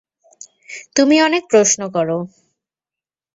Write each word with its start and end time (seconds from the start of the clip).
তুমি 0.95 1.15
অনেক 1.21 1.43
প্রশ্ন 1.49 1.81
করো। 1.89 2.17